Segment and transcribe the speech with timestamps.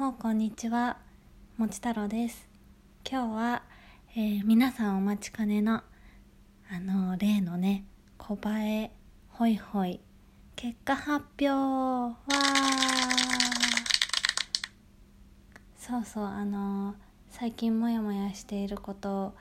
[0.00, 0.96] ほうこんにちは。
[1.58, 2.48] もち太郎です。
[3.06, 3.62] 今日は、
[4.16, 5.82] えー、皆さんお待ちかねの
[6.70, 7.84] あの例のね
[8.16, 8.48] 小映
[8.84, 8.90] え
[9.28, 10.00] ホイホイ
[10.56, 11.48] 結果発表。
[11.48, 12.16] わ
[15.76, 16.94] そうそうあの
[17.28, 19.34] 最近モヤモヤしていることを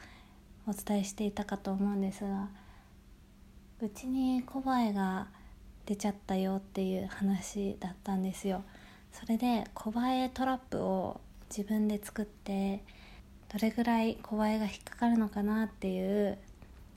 [0.68, 2.50] お伝えしていたかと思うんですが
[3.82, 5.30] うちに小映えが
[5.86, 8.66] 出ちゃったよっていう話だったんですよ。
[9.12, 11.20] それで小映えトラップを
[11.50, 12.84] 自分で作って
[13.52, 16.38] どれぐらい小映えが引っかかるのかなっていう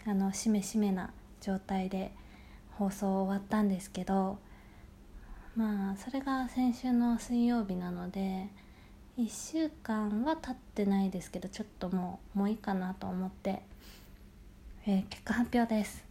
[0.07, 2.13] あのしめしめな状態で
[2.73, 4.39] 放送終わったんですけど
[5.57, 8.49] まあそれが先週の水曜日なので
[9.19, 13.63] 1週間は経ってないですけどちょっともうもういいかなと思って、
[14.87, 16.05] えー、結果発表です。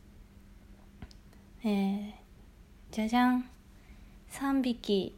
[1.64, 2.12] えー、
[2.92, 3.50] じゃじゃん。
[4.32, 5.16] 3匹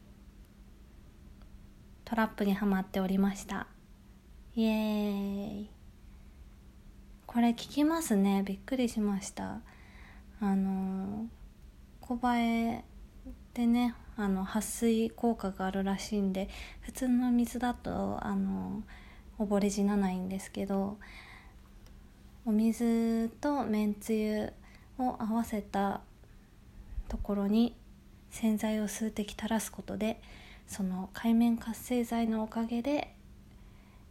[2.14, 3.66] トラップにはまっておりました。
[4.54, 5.70] イエーイ。
[7.26, 8.44] これ聞きますね。
[8.46, 9.58] びっくりしました。
[10.40, 11.26] あの
[12.00, 12.84] 小映え
[13.52, 16.48] でねあの撥水効果があるらしいんで
[16.82, 18.84] 普通の水だとあの
[19.40, 20.98] 溺れ死なないんですけど
[22.46, 24.52] お水とめんつゆ
[25.00, 26.00] を合わせた
[27.08, 27.74] ところに
[28.30, 30.20] 洗剤を数滴垂らすことで
[30.66, 33.14] その海面活性剤のおかげで、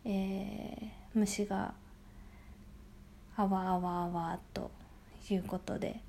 [0.05, 1.73] えー、虫が
[3.35, 4.71] あわあわあわと
[5.29, 5.99] いうことで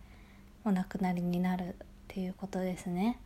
[0.65, 1.75] お亡くなりになるっ
[2.09, 3.19] ていうことですね。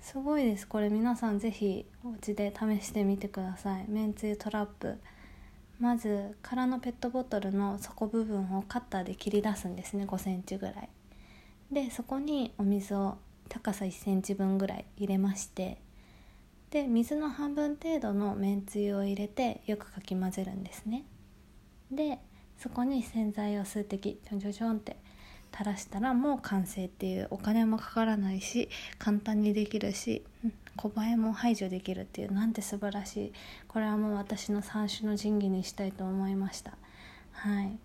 [0.00, 0.66] すごいです。
[0.66, 3.84] これ皆さん是非お家で試してみてください。
[3.88, 4.98] めんつゆトラップ。
[5.78, 10.04] まず空のペットボトルの底部分をカッターで切り出すんですね。
[10.04, 10.88] 5センチぐらい。
[11.72, 13.16] でそこにお水を
[13.48, 15.78] 高さ1センチ分ぐらい入れまして
[16.72, 21.04] で水の半分程度のめんつゆを入れてよくかき混ぜるんですね。
[21.90, 22.18] で
[22.56, 24.96] そこに洗剤を数滴ちょんちょんちょんって
[25.52, 30.22] 垂らしたらもう完成っていうお金もかからないし簡単にできるし
[30.76, 33.32] 小映えも排除できるっていうなんて素晴らしい。
[33.68, 36.72] これはもう私の三種の神器にしたいと思いました。
[37.32, 37.78] はい。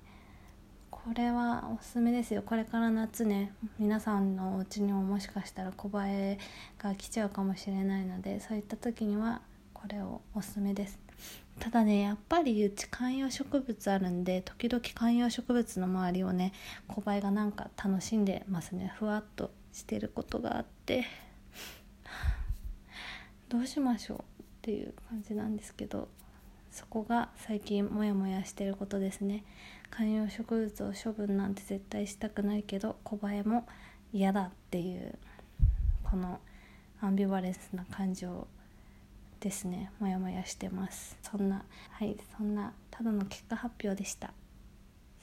[1.08, 2.44] これはおすすめですよ。
[2.46, 6.38] これから夏ね皆さんのお家にももしかしたら小映え
[6.78, 9.40] が来ちゃうかもしれないのでそういった時には
[9.74, 11.00] これをおすすめです。
[11.62, 16.52] ただねやっぱりうち観葉植物あるんで時々観葉植物の周りをね
[16.90, 18.94] 小映えがなんか楽しんでますね。
[19.00, 21.06] ふわっとしてることがあって。
[23.48, 24.24] どうしましょうっ
[24.62, 26.10] ていう感じなんですけど。
[26.72, 29.44] そこが最近モヤモヤしてることですね。
[29.90, 33.66] 観葉植物を処分なんて絶対したくないけど小映えも
[34.14, 35.18] 嫌だっていう
[36.04, 36.40] この
[37.02, 38.48] アンビバレンスな感情
[39.40, 39.92] ですね。
[40.00, 41.18] モヤモヤしてます。
[41.22, 44.34] そんなはいそんなただの結果発表でした。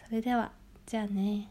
[0.06, 0.52] それでは
[0.86, 1.48] じゃあね。